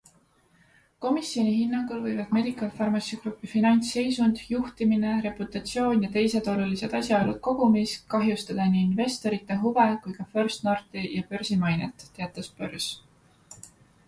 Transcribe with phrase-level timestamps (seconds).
[1.05, 8.67] Komisjoni hinnangul võivad Medical Pharmacy Groupi finantsseisund, juhtimine, reputatsioon ja teised olulised asjaolud kogumis kahjustada
[8.71, 12.89] nii investorite huve kui ka First Northi ja börsi mainet, teatas börs.